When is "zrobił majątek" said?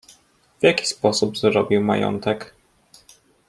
1.37-2.53